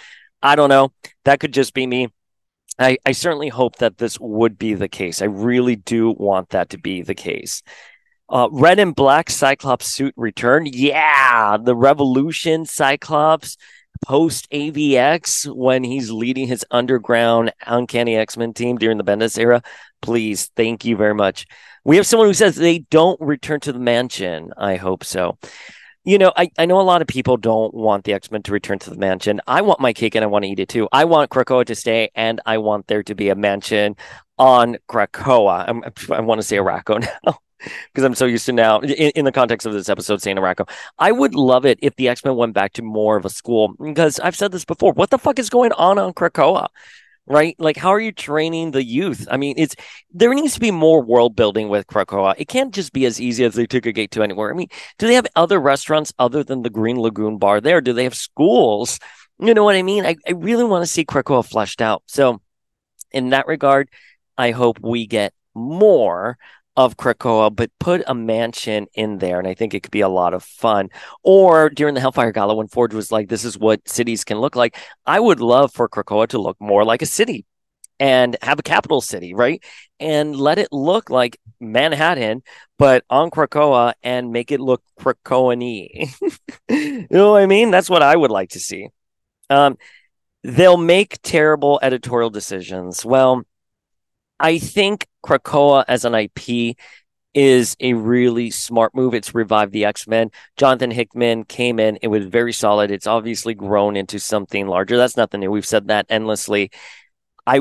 I 0.41 0.55
don't 0.55 0.69
know. 0.69 0.93
That 1.25 1.41
could 1.41 1.53
just 1.53 1.75
be 1.75 1.85
me. 1.85 2.11
I, 2.79 2.99
I 3.05 3.11
certainly 3.11 3.49
hope 3.49 3.79
that 3.79 3.99
this 3.99 4.21
would 4.21 4.57
be 4.57 4.75
the 4.75 4.89
case. 4.89 5.21
I 5.21 5.25
really 5.25 5.75
do 5.75 6.13
want 6.13 6.51
that 6.51 6.71
to 6.71 6.79
be 6.79 7.03
the 7.03 7.17
case. 7.17 7.65
Uh, 8.33 8.49
red 8.51 8.79
and 8.79 8.95
black 8.95 9.29
Cyclops 9.29 9.93
suit 9.93 10.15
return. 10.17 10.65
Yeah, 10.65 11.59
the 11.63 11.77
Revolution 11.77 12.65
Cyclops 12.65 13.59
post 14.07 14.51
AVX 14.51 15.55
when 15.55 15.85
he's 15.85 16.11
leading 16.11 16.49
his 16.49 16.65
underground 16.71 17.53
Uncanny 17.67 18.17
X 18.17 18.39
Men 18.39 18.55
team 18.55 18.79
during 18.79 18.97
the 18.97 19.05
Bendis 19.05 19.39
era. 19.39 19.63
Please, 20.01 20.51
thank 20.57 20.87
you 20.87 20.97
very 20.97 21.15
much. 21.15 21.45
We 21.85 21.97
have 21.97 22.07
someone 22.07 22.27
who 22.27 22.33
says 22.33 22.57
they 22.57 22.79
don't 22.79 23.21
return 23.21 23.61
to 23.61 23.73
the 23.73 23.79
mansion. 23.79 24.55
I 24.57 24.77
hope 24.77 25.05
so. 25.05 25.37
You 26.05 26.17
know, 26.17 26.33
I, 26.35 26.51
I 26.59 26.65
know 26.65 26.81
a 26.81 26.83
lot 26.83 27.03
of 27.03 27.09
people 27.09 27.37
don't 27.37 27.75
want 27.75 28.05
the 28.05 28.15
X 28.15 28.31
Men 28.31 28.43
to 28.45 28.53
return 28.53 28.79
to 28.79 28.89
the 28.89 28.97
mansion. 28.97 29.43
I 29.47 29.61
want 29.61 29.79
my 29.79 29.93
cake 29.93 30.15
and 30.15 30.25
I 30.25 30.29
want 30.29 30.47
to 30.47 30.51
eat 30.51 30.59
it 30.59 30.71
too. 30.71 30.89
I 30.91 31.05
want 31.05 31.31
Krakoa 31.31 31.67
to 31.67 31.75
stay 31.75 32.11
and 32.15 32.41
I 32.47 32.57
want 32.57 32.87
there 32.87 33.03
to 33.03 33.15
be 33.15 33.29
a 33.29 33.35
mansion 33.35 33.95
on 34.39 34.79
Krakoa. 34.89 35.69
I'm, 35.69 35.85
i 36.11 36.21
want 36.21 36.41
to 36.41 36.47
say 36.47 36.57
Arakko 36.57 37.07
now 37.27 37.39
because 37.93 38.05
I'm 38.05 38.15
so 38.15 38.27
used 38.27 38.47
to 38.47 38.53
now 38.53 38.81
in, 38.81 39.11
in, 39.11 39.25
the 39.25 39.33
context 39.33 39.67
of 39.67 39.73
this 39.73 39.89
episode 39.89 40.23
saying 40.23 40.37
Arakko. 40.37 40.69
I 40.99 41.13
would 41.13 41.35
love 41.35 41.65
it 41.65 41.79
if 41.83 41.97
the 41.97 42.09
X 42.09 42.25
Men 42.25 42.37
went 42.37 42.55
back 42.55 42.73
to 42.75 42.83
more 42.83 43.17
of 43.17 43.25
a 43.25 43.31
school 43.31 43.75
because 43.83 44.21
I've 44.21 44.37
said 44.37 44.53
this 44.53 44.65
before. 44.65 44.93
What 44.93 45.11
the 45.11 45.19
fuck 45.19 45.39
is 45.39 45.51
going 45.51 45.73
on 45.73 45.99
on 45.99 46.13
Krakoa? 46.13 46.69
Right? 47.25 47.55
Like, 47.59 47.77
how 47.77 47.91
are 47.91 48.01
you 48.01 48.11
training 48.11 48.73
the 48.73 48.85
youth? 48.85 49.29
I 49.31 49.37
mean, 49.37 49.55
it's 49.57 49.77
there 50.13 50.35
needs 50.35 50.55
to 50.55 50.61
be 50.61 50.73
more 50.73 51.01
world 51.01 51.37
building 51.37 51.69
with 51.69 51.87
Krakoa. 51.87 52.35
It 52.37 52.49
can't 52.49 52.75
just 52.75 52.93
be 52.93 53.07
as 53.07 53.21
easy 53.21 53.45
as 53.45 53.55
they 53.55 53.67
took 53.67 53.87
a 53.87 53.93
gate 53.93 54.11
to 54.13 54.23
anywhere. 54.23 54.51
I 54.51 54.57
mean, 54.57 54.69
do 54.99 55.07
they 55.07 55.15
have 55.15 55.27
other 55.37 55.61
restaurants 55.61 56.13
other 56.19 56.43
than 56.43 56.63
the 56.63 56.71
Green 56.71 56.99
Lagoon 56.99 57.39
bar 57.39 57.61
there? 57.61 57.81
Do 57.81 57.93
they 57.93 58.05
have 58.05 58.17
schools? 58.17 58.99
You 59.39 59.55
know 59.55 59.65
what 59.65 59.77
I 59.77 59.83
mean? 59.83 60.05
I, 60.05 60.17
I 60.27 60.33
really 60.33 60.65
want 60.65 60.83
to 60.83 60.91
see 60.91 61.05
Krakoa 61.05 61.49
fleshed 61.49 61.81
out. 61.81 62.03
So, 62.07 62.41
in 63.13 63.31
that 63.31 63.47
regard, 63.47 63.89
I 64.37 64.51
hope 64.51 64.81
we 64.81 65.07
get 65.07 65.33
more 65.55 66.39
of 66.77 66.97
Krakoa, 66.97 67.55
but 67.55 67.71
put 67.79 68.03
a 68.07 68.15
mansion 68.15 68.87
in 68.95 69.19
there. 69.19 69.39
And 69.39 69.47
I 69.47 69.55
think 69.55 69.75
it 69.75 69.83
could 69.83 69.93
be 69.93 70.01
a 70.01 70.09
lot 70.09 70.35
of 70.35 70.43
fun. 70.43 70.89
Or 71.23 71.69
during 71.69 71.95
the 71.95 72.01
Hellfire 72.01 72.33
Gala, 72.33 72.55
when 72.55 72.69
Forge 72.69 72.95
was 72.95 73.13
like, 73.13 73.29
this 73.29 73.45
is 73.45 73.59
what 73.59 73.87
cities 73.89 74.25
can 74.25 74.39
look 74.39 74.57
like, 74.57 74.77
I 75.07 75.21
would 75.21 75.41
love 75.41 75.73
for 75.73 75.89
Krakoa 75.89 76.29
to 76.29 76.39
look 76.39 76.57
more 76.61 76.85
like 76.85 77.03
a 77.03 77.07
city 77.07 77.45
and 78.01 78.37
have 78.43 78.59
a 78.59 78.63
capital 78.63 79.01
city, 79.01 79.35
right? 79.35 79.63
And 80.01 80.35
let 80.35 80.59
it 80.59 80.73
look 80.73 81.11
like 81.11 81.39
Manhattan, 81.61 82.43
but 82.79 83.05
on 83.11 83.31
Krakoa 83.31 83.93
and 84.03 84.33
make 84.33 84.51
it 84.51 84.61
look 84.61 84.83
Krakoan 84.99 85.63
you 86.69 87.07
know 87.11 87.33
what 87.33 87.43
I 87.43 87.47
mean? 87.47 87.71
That's 87.71 87.91
what 87.91 88.03
I 88.03 88.17
would 88.17 88.31
like 88.31 88.51
to 88.51 88.61
see. 88.61 88.89
Um, 89.51 89.77
they'll 90.43 90.79
make 90.79 91.21
terrible 91.23 91.79
editorial 91.83 92.31
decisions. 92.31 93.05
Well, 93.05 93.45
I 94.43 94.59
think 94.59 95.07
Krakoa 95.25 95.85
as 95.89 96.05
an 96.05 96.15
IP 96.15 96.77
is 97.33 97.77
a 97.81 97.95
really 97.95 98.51
smart 98.51 98.95
move. 98.95 99.15
It's 99.15 99.35
revived 99.35 99.73
the 99.73 99.87
X 99.87 100.07
Men. 100.07 100.31
Jonathan 100.57 100.91
Hickman 100.91 101.45
came 101.45 101.81
in. 101.81 101.99
It 102.03 102.09
was 102.09 102.27
very 102.27 102.53
solid. 102.53 102.91
It's 102.91 103.07
obviously 103.07 103.55
grown 103.55 103.97
into 103.97 104.19
something 104.19 104.67
larger. 104.67 104.99
That's 104.99 105.17
nothing 105.17 105.41
new. 105.41 105.51
We've 105.51 105.65
said 105.65 105.89
that 105.89 106.07
endlessly. 106.11 106.71
I 107.47 107.61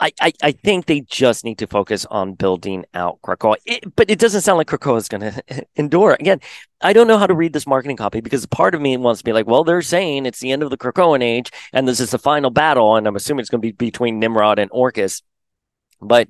I, 0.00 0.12
I, 0.20 0.32
I 0.42 0.52
think 0.52 0.86
they 0.86 1.00
just 1.00 1.44
need 1.44 1.58
to 1.58 1.66
focus 1.66 2.06
on 2.06 2.34
building 2.34 2.84
out 2.94 3.18
Krakoa. 3.22 3.56
It, 3.66 3.96
but 3.96 4.08
it 4.08 4.20
doesn't 4.20 4.42
sound 4.42 4.58
like 4.58 4.68
Krakoa 4.68 4.98
is 4.98 5.08
going 5.08 5.32
to 5.48 5.66
endure. 5.74 6.16
Again, 6.20 6.40
I 6.80 6.92
don't 6.92 7.08
know 7.08 7.18
how 7.18 7.26
to 7.26 7.34
read 7.34 7.52
this 7.52 7.66
marketing 7.66 7.96
copy 7.96 8.20
because 8.20 8.46
part 8.46 8.76
of 8.76 8.80
me 8.80 8.96
wants 8.96 9.20
to 9.20 9.24
be 9.24 9.32
like, 9.32 9.48
well, 9.48 9.64
they're 9.64 9.82
saying 9.82 10.24
it's 10.24 10.38
the 10.38 10.52
end 10.52 10.62
of 10.62 10.70
the 10.70 10.78
Krakoan 10.78 11.20
age 11.20 11.50
and 11.72 11.88
this 11.88 11.98
is 11.98 12.10
the 12.10 12.18
final 12.18 12.50
battle. 12.50 12.94
And 12.94 13.08
I'm 13.08 13.16
assuming 13.16 13.40
it's 13.40 13.50
going 13.50 13.60
to 13.60 13.66
be 13.66 13.72
between 13.72 14.20
Nimrod 14.20 14.60
and 14.60 14.70
Orchis. 14.70 15.22
But 16.00 16.28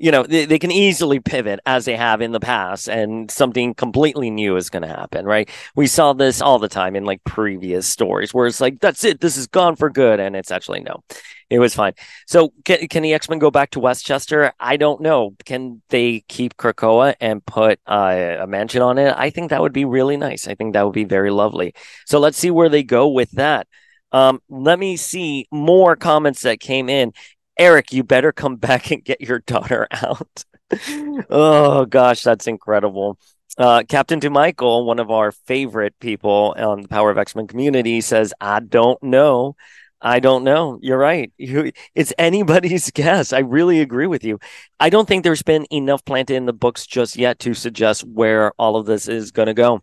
you 0.00 0.12
know 0.12 0.22
they, 0.22 0.44
they 0.44 0.58
can 0.58 0.70
easily 0.70 1.18
pivot 1.18 1.58
as 1.66 1.84
they 1.84 1.96
have 1.96 2.20
in 2.20 2.30
the 2.32 2.40
past 2.40 2.88
and 2.88 3.30
something 3.30 3.74
completely 3.74 4.30
new 4.30 4.56
is 4.56 4.70
going 4.70 4.82
to 4.82 4.88
happen 4.88 5.26
right? 5.26 5.48
We 5.74 5.88
saw 5.88 6.12
this 6.12 6.40
all 6.40 6.58
the 6.58 6.68
time 6.68 6.94
in 6.94 7.04
like 7.04 7.24
previous 7.24 7.86
stories 7.86 8.32
where 8.32 8.46
it's 8.46 8.60
like 8.60 8.78
that's 8.80 9.02
it 9.04 9.20
this 9.20 9.36
is 9.36 9.48
gone 9.48 9.74
for 9.74 9.90
good 9.90 10.20
and 10.20 10.36
it's 10.36 10.52
actually 10.52 10.80
no 10.80 11.02
it 11.50 11.58
was 11.58 11.74
fine. 11.74 11.94
So 12.26 12.52
can, 12.64 12.86
can 12.88 13.02
the 13.02 13.14
x-men 13.14 13.38
go 13.38 13.50
back 13.50 13.70
to 13.70 13.80
westchester? 13.80 14.52
I 14.60 14.76
don't 14.76 15.00
know. 15.00 15.34
Can 15.44 15.82
they 15.88 16.20
keep 16.28 16.56
krakoa 16.56 17.14
and 17.20 17.44
put 17.44 17.80
uh, 17.86 18.36
a 18.40 18.46
mansion 18.46 18.82
on 18.82 18.98
it? 18.98 19.14
I 19.16 19.30
think 19.30 19.50
that 19.50 19.62
would 19.62 19.72
be 19.72 19.84
really 19.84 20.16
nice. 20.16 20.46
I 20.46 20.54
think 20.54 20.74
that 20.74 20.84
would 20.84 20.94
be 20.94 21.04
very 21.04 21.30
lovely. 21.30 21.74
So 22.06 22.18
let's 22.18 22.38
see 22.38 22.50
where 22.50 22.68
they 22.68 22.82
go 22.82 23.08
with 23.08 23.30
that. 23.32 23.66
Um, 24.12 24.40
let 24.48 24.78
me 24.78 24.96
see 24.96 25.46
more 25.50 25.96
comments 25.96 26.42
that 26.42 26.60
came 26.60 26.88
in. 26.88 27.12
Eric, 27.58 27.92
you 27.92 28.04
better 28.04 28.32
come 28.32 28.56
back 28.68 28.90
and 28.90 29.04
get 29.04 29.20
your 29.20 29.40
daughter 29.40 29.88
out. 29.90 30.44
oh 31.30 31.86
gosh, 31.86 32.22
that's 32.22 32.46
incredible. 32.46 33.18
Uh, 33.56 33.82
Captain 33.88 34.20
DeMichael, 34.20 34.86
one 34.86 35.00
of 35.00 35.10
our 35.10 35.32
favorite 35.32 35.98
people 35.98 36.54
on 36.56 36.82
the 36.82 36.88
Power 36.88 37.10
of 37.10 37.18
X 37.18 37.34
Men 37.34 37.46
community, 37.46 38.00
says, 38.00 38.32
"I 38.40 38.60
don't 38.60 39.02
know." 39.02 39.56
I 40.00 40.20
don't 40.20 40.44
know. 40.44 40.78
You're 40.80 40.98
right. 40.98 41.32
It's 41.94 42.12
anybody's 42.18 42.90
guess. 42.92 43.32
I 43.32 43.40
really 43.40 43.80
agree 43.80 44.06
with 44.06 44.24
you. 44.24 44.38
I 44.78 44.90
don't 44.90 45.08
think 45.08 45.24
there's 45.24 45.42
been 45.42 45.66
enough 45.72 46.04
planted 46.04 46.36
in 46.36 46.46
the 46.46 46.52
books 46.52 46.86
just 46.86 47.16
yet 47.16 47.40
to 47.40 47.54
suggest 47.54 48.04
where 48.04 48.52
all 48.58 48.76
of 48.76 48.86
this 48.86 49.08
is 49.08 49.32
going 49.32 49.46
to 49.46 49.54
go. 49.54 49.82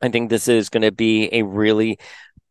I 0.00 0.08
think 0.08 0.30
this 0.30 0.48
is 0.48 0.68
going 0.68 0.82
to 0.82 0.92
be 0.92 1.28
a 1.32 1.42
really 1.42 1.98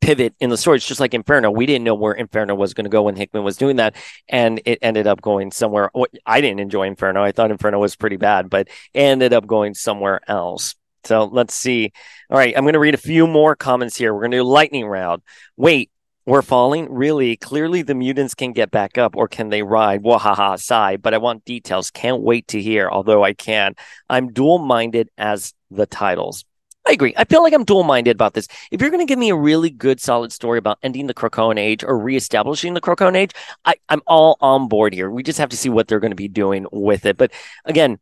pivot 0.02 0.34
in 0.40 0.50
the 0.50 0.58
story. 0.58 0.78
It's 0.78 0.88
just 0.88 1.00
like 1.00 1.14
Inferno. 1.14 1.52
We 1.52 1.66
didn't 1.66 1.84
know 1.84 1.96
where 1.96 2.14
Inferno 2.14 2.56
was 2.56 2.74
going 2.74 2.86
to 2.86 2.90
go 2.90 3.04
when 3.04 3.16
Hickman 3.16 3.44
was 3.44 3.58
doing 3.58 3.78
that, 3.78 3.96
and 4.28 4.62
it 4.66 4.80
ended 4.82 5.08
up 5.08 5.22
going 5.22 5.52
somewhere. 5.52 5.92
I 6.26 6.42
didn't 6.42 6.60
enjoy 6.60 6.88
Inferno. 6.88 7.24
I 7.24 7.32
thought 7.32 7.52
Inferno 7.52 7.80
was 7.80 7.96
pretty 7.96 8.18
bad, 8.18 8.50
but 8.50 8.68
ended 8.94 9.34
up 9.34 9.46
going 9.46 9.74
somewhere 9.74 10.22
else. 10.28 10.76
So 11.06 11.26
let's 11.26 11.54
see. 11.54 11.94
All 12.30 12.38
right, 12.38 12.54
I'm 12.56 12.64
going 12.64 12.74
to 12.74 12.80
read 12.80 12.94
a 12.94 12.98
few 12.98 13.26
more 13.28 13.56
comments 13.56 13.96
here. 13.96 14.14
We're 14.14 14.22
going 14.22 14.32
to 14.32 14.38
do 14.38 14.44
lightning 14.44 14.86
round. 14.86 15.22
Wait, 15.56 15.92
we're 16.26 16.42
falling? 16.42 16.92
Really? 16.92 17.38
Clearly, 17.38 17.82
the 17.82 17.96
mutants 17.96 18.36
can 18.36 18.52
get 18.52 18.70
back 18.70 18.98
up, 18.98 19.16
or 19.16 19.28
can 19.28 19.50
they 19.50 19.64
ride? 19.64 20.04
Wahaha, 20.04 20.60
sigh. 20.62 20.98
But 20.98 21.14
I 21.14 21.18
want 21.18 21.46
details. 21.46 21.90
Can't 21.90 22.22
wait 22.22 22.48
to 22.50 22.62
hear, 22.62 22.90
although 22.90 23.24
I 23.24 23.34
can. 23.34 23.76
I'm 24.10 24.32
dual 24.32 24.60
minded 24.60 25.10
as 25.18 25.54
the 25.72 25.86
titles. 25.86 26.46
I 26.90 26.94
agree. 26.94 27.14
I 27.16 27.24
feel 27.24 27.44
like 27.44 27.54
I'm 27.54 27.66
dual 27.66 27.84
minded 27.84 28.16
about 28.18 28.34
this. 28.34 28.48
If 28.72 28.82
you're 28.82 28.90
going 28.90 29.06
to 29.06 29.10
give 29.10 29.20
me 29.20 29.30
a 29.30 29.36
really 29.36 29.70
good, 29.70 30.02
solid 30.02 30.34
story 30.34 30.58
about 30.58 30.80
ending 30.82 31.06
the 31.06 31.14
Krakoan 31.14 31.60
Age 31.60 31.84
or 31.84 32.00
reestablishing 32.00 32.74
the 32.74 32.82
Krakoan 32.82 33.16
Age, 33.16 33.32
I, 33.64 33.76
I'm 33.90 34.02
all 34.08 34.38
on 34.42 34.68
board 34.68 34.96
here. 34.96 35.12
We 35.12 35.22
just 35.22 35.38
have 35.38 35.50
to 35.50 35.58
see 35.58 35.70
what 35.70 35.88
they're 35.88 36.00
going 36.00 36.10
to 36.10 36.16
be 36.16 36.28
doing 36.28 36.66
with 36.72 37.06
it. 37.06 37.16
But 37.16 37.32
again, 37.64 38.00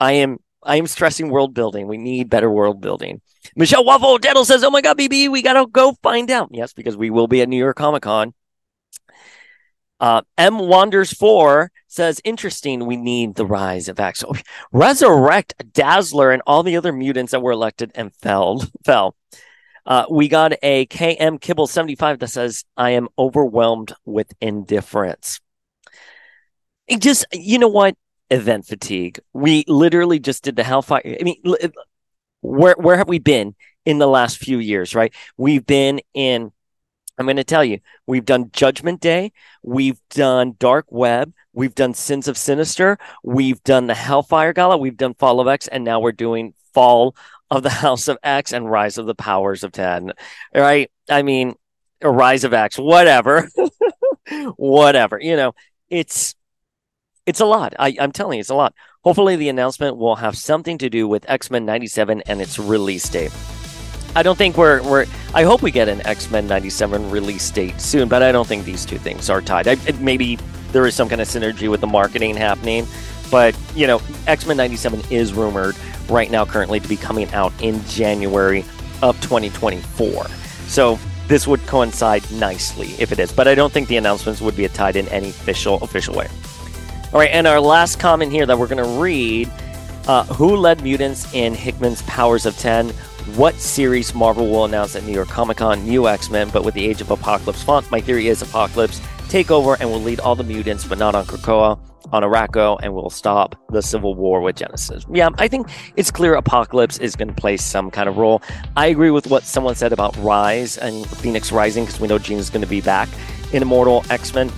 I 0.00 0.12
am 0.12 0.38
I 0.64 0.74
am 0.74 0.88
stressing 0.88 1.30
world 1.30 1.54
building. 1.54 1.86
We 1.86 1.98
need 1.98 2.28
better 2.28 2.50
world 2.50 2.80
building. 2.80 3.20
Michelle 3.54 3.84
Waffle 3.84 4.18
Dettle 4.18 4.44
says, 4.44 4.64
"Oh 4.64 4.70
my 4.70 4.80
God, 4.80 4.98
BB, 4.98 5.30
we 5.30 5.40
gotta 5.40 5.64
go 5.64 5.94
find 6.02 6.28
out." 6.28 6.48
Yes, 6.50 6.72
because 6.72 6.96
we 6.96 7.10
will 7.10 7.28
be 7.28 7.42
at 7.42 7.48
New 7.48 7.56
York 7.56 7.76
Comic 7.76 8.02
Con. 8.02 8.34
Uh, 9.98 10.22
M 10.36 10.58
Wanders 10.58 11.12
4 11.12 11.70
says, 11.88 12.20
interesting, 12.24 12.84
we 12.86 12.96
need 12.96 13.34
the 13.34 13.46
rise 13.46 13.88
of 13.88 13.98
X. 13.98 14.24
Resurrect 14.72 15.72
Dazzler 15.72 16.30
and 16.30 16.42
all 16.46 16.62
the 16.62 16.76
other 16.76 16.92
mutants 16.92 17.32
that 17.32 17.42
were 17.42 17.52
elected 17.52 17.92
and 17.94 18.14
fell. 18.14 18.62
fell. 18.84 19.16
Uh, 19.86 20.04
we 20.10 20.28
got 20.28 20.52
a 20.62 20.86
KM 20.86 21.40
Kibble 21.40 21.68
75 21.68 22.18
that 22.18 22.28
says, 22.28 22.64
I 22.76 22.90
am 22.90 23.08
overwhelmed 23.16 23.92
with 24.04 24.32
indifference. 24.40 25.40
It 26.88 27.00
just, 27.00 27.24
you 27.32 27.58
know 27.58 27.68
what? 27.68 27.96
Event 28.28 28.66
fatigue. 28.66 29.20
We 29.32 29.64
literally 29.68 30.18
just 30.18 30.42
did 30.42 30.56
the 30.56 30.64
Hellfire. 30.64 31.02
I 31.04 31.22
mean, 31.22 31.40
where, 32.40 32.74
where 32.76 32.96
have 32.96 33.08
we 33.08 33.20
been 33.20 33.54
in 33.84 33.98
the 33.98 34.08
last 34.08 34.38
few 34.38 34.58
years, 34.58 34.94
right? 34.94 35.14
We've 35.36 35.64
been 35.64 36.00
in 36.12 36.50
I'm 37.18 37.26
going 37.26 37.36
to 37.36 37.44
tell 37.44 37.64
you, 37.64 37.80
we've 38.06 38.24
done 38.24 38.50
Judgment 38.52 39.00
Day, 39.00 39.32
we've 39.62 40.00
done 40.10 40.56
Dark 40.58 40.86
Web, 40.90 41.32
we've 41.52 41.74
done 41.74 41.94
Sins 41.94 42.28
of 42.28 42.36
Sinister, 42.36 42.98
we've 43.22 43.62
done 43.64 43.86
the 43.86 43.94
Hellfire 43.94 44.52
Gala, 44.52 44.76
we've 44.76 44.96
done 44.96 45.14
Fall 45.14 45.40
of 45.40 45.48
X, 45.48 45.66
and 45.68 45.82
now 45.84 46.00
we're 46.00 46.12
doing 46.12 46.52
Fall 46.74 47.16
of 47.50 47.62
the 47.62 47.70
House 47.84 48.08
of 48.08 48.18
X 48.22 48.52
and 48.52 48.70
Rise 48.70 48.98
of 48.98 49.06
the 49.06 49.14
Powers 49.14 49.64
of 49.64 49.72
Ten. 49.72 50.12
Right? 50.54 50.90
I 51.08 51.22
mean, 51.22 51.54
Rise 52.02 52.44
of 52.44 52.52
X, 52.52 52.78
whatever, 52.78 53.48
whatever. 54.56 55.18
You 55.20 55.36
know, 55.36 55.54
it's 55.88 56.34
it's 57.24 57.40
a 57.40 57.46
lot. 57.46 57.74
I, 57.78 57.96
I'm 57.98 58.12
telling 58.12 58.36
you, 58.36 58.40
it's 58.40 58.50
a 58.50 58.54
lot. 58.54 58.74
Hopefully, 59.02 59.36
the 59.36 59.48
announcement 59.48 59.96
will 59.96 60.16
have 60.16 60.36
something 60.36 60.78
to 60.78 60.90
do 60.90 61.08
with 61.08 61.28
X 61.28 61.50
Men 61.50 61.64
'97 61.64 62.22
and 62.26 62.40
its 62.40 62.58
release 62.58 63.08
date. 63.08 63.32
I 64.16 64.22
don't 64.22 64.38
think 64.38 64.56
we're 64.56 64.82
we're. 64.82 65.04
I 65.34 65.42
hope 65.42 65.60
we 65.60 65.70
get 65.70 65.90
an 65.90 66.04
X 66.06 66.30
Men 66.30 66.46
'97 66.46 67.10
release 67.10 67.50
date 67.50 67.78
soon, 67.78 68.08
but 68.08 68.22
I 68.22 68.32
don't 68.32 68.48
think 68.48 68.64
these 68.64 68.86
two 68.86 68.96
things 68.96 69.28
are 69.28 69.42
tied. 69.42 69.68
I, 69.68 69.76
maybe 70.00 70.36
there 70.72 70.86
is 70.86 70.94
some 70.94 71.06
kind 71.10 71.20
of 71.20 71.28
synergy 71.28 71.70
with 71.70 71.82
the 71.82 71.86
marketing 71.86 72.34
happening, 72.34 72.86
but 73.30 73.54
you 73.74 73.86
know, 73.86 74.00
X 74.26 74.46
Men 74.46 74.56
'97 74.56 75.02
is 75.10 75.34
rumored 75.34 75.76
right 76.08 76.30
now 76.30 76.46
currently 76.46 76.80
to 76.80 76.88
be 76.88 76.96
coming 76.96 77.30
out 77.34 77.52
in 77.60 77.84
January 77.84 78.64
of 79.02 79.20
2024. 79.20 80.26
So 80.66 80.98
this 81.28 81.46
would 81.46 81.60
coincide 81.66 82.28
nicely 82.30 82.94
if 82.98 83.12
it 83.12 83.18
is, 83.18 83.32
but 83.32 83.46
I 83.46 83.54
don't 83.54 83.70
think 83.70 83.86
the 83.88 83.98
announcements 83.98 84.40
would 84.40 84.56
be 84.56 84.66
tied 84.68 84.96
in 84.96 85.06
any 85.08 85.28
official 85.28 85.74
official 85.82 86.14
way. 86.14 86.28
All 87.12 87.20
right, 87.20 87.30
and 87.30 87.46
our 87.46 87.60
last 87.60 88.00
comment 88.00 88.32
here 88.32 88.46
that 88.46 88.58
we're 88.58 88.66
going 88.66 88.82
to 88.82 88.98
read. 88.98 89.52
Uh, 90.06 90.24
who 90.24 90.56
led 90.56 90.82
mutants 90.82 91.32
in 91.34 91.54
Hickman's 91.54 92.02
Powers 92.02 92.46
of 92.46 92.56
10? 92.58 92.92
what 93.34 93.56
series 93.56 94.14
Marvel 94.14 94.48
will 94.48 94.64
announce 94.64 94.94
at 94.94 95.02
New 95.02 95.12
York 95.12 95.28
Comic 95.28 95.56
Con, 95.56 95.84
new 95.84 96.06
X 96.06 96.30
Men, 96.30 96.48
but 96.50 96.64
with 96.64 96.74
the 96.74 96.86
Age 96.86 97.00
of 97.00 97.10
Apocalypse 97.10 97.62
font. 97.62 97.90
My 97.90 98.00
theory 98.00 98.28
is 98.28 98.40
Apocalypse 98.40 99.00
take 99.28 99.50
over 99.50 99.76
and 99.80 99.90
will 99.90 100.00
lead 100.00 100.20
all 100.20 100.36
the 100.36 100.44
mutants, 100.44 100.84
but 100.84 100.98
not 100.98 101.16
on 101.16 101.26
Krakoa, 101.26 101.78
on 102.12 102.22
Arakko, 102.22 102.78
and 102.80 102.94
will 102.94 103.10
stop 103.10 103.56
the 103.70 103.82
civil 103.82 104.14
war 104.14 104.40
with 104.40 104.54
Genesis. 104.56 105.04
Yeah, 105.12 105.30
I 105.38 105.48
think 105.48 105.68
it's 105.96 106.12
clear 106.12 106.34
Apocalypse 106.34 106.98
is 106.98 107.16
going 107.16 107.28
to 107.28 107.34
play 107.34 107.56
some 107.56 107.90
kind 107.90 108.08
of 108.08 108.16
role. 108.16 108.42
I 108.76 108.86
agree 108.86 109.10
with 109.10 109.26
what 109.26 109.42
someone 109.42 109.74
said 109.74 109.92
about 109.92 110.16
Rise 110.18 110.78
and 110.78 111.04
Phoenix 111.06 111.50
Rising 111.50 111.84
because 111.84 112.00
we 112.00 112.06
know 112.06 112.18
Jean 112.18 112.38
is 112.38 112.48
going 112.48 112.62
to 112.62 112.68
be 112.68 112.80
back 112.80 113.08
in 113.52 113.60
Immortal 113.60 114.04
X 114.08 114.32
Men. 114.32 114.52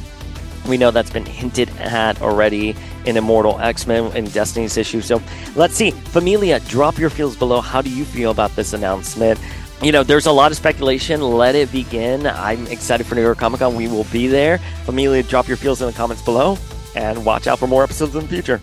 We 0.68 0.76
know 0.76 0.90
that's 0.90 1.10
been 1.10 1.24
hinted 1.24 1.70
at 1.78 2.20
already 2.20 2.76
in 3.06 3.16
Immortal 3.16 3.58
X 3.58 3.86
Men 3.86 4.12
and 4.14 4.32
Destiny's 4.32 4.76
issue. 4.76 5.00
So 5.00 5.22
let's 5.56 5.74
see. 5.74 5.90
Familia, 5.90 6.60
drop 6.60 6.98
your 6.98 7.10
feels 7.10 7.36
below. 7.36 7.60
How 7.60 7.80
do 7.80 7.90
you 7.90 8.04
feel 8.04 8.30
about 8.30 8.54
this 8.54 8.74
announcement? 8.74 9.40
You 9.82 9.92
know, 9.92 10.02
there's 10.02 10.26
a 10.26 10.32
lot 10.32 10.50
of 10.50 10.56
speculation. 10.56 11.20
Let 11.20 11.54
it 11.54 11.72
begin. 11.72 12.26
I'm 12.26 12.66
excited 12.66 13.06
for 13.06 13.14
New 13.14 13.22
York 13.22 13.38
Comic 13.38 13.60
Con. 13.60 13.74
We 13.76 13.88
will 13.88 14.04
be 14.04 14.26
there. 14.26 14.58
Familia, 14.84 15.22
drop 15.22 15.48
your 15.48 15.56
feels 15.56 15.80
in 15.80 15.86
the 15.86 15.92
comments 15.92 16.22
below 16.22 16.58
and 16.94 17.24
watch 17.24 17.46
out 17.46 17.58
for 17.58 17.66
more 17.66 17.84
episodes 17.84 18.14
in 18.14 18.22
the 18.22 18.28
future. 18.28 18.60